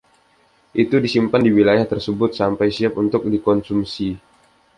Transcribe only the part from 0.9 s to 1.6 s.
disimpan di